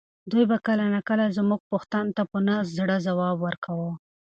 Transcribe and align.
دوی 0.31 0.45
به 0.49 0.57
کله 0.65 0.85
ناکله 0.93 1.25
زما 1.37 1.55
پوښتنو 1.69 2.11
ته 2.17 2.23
په 2.31 2.37
نه 2.47 2.55
زړه 2.77 2.97
ځواب 3.07 3.37
ورکاوه. 3.41 3.89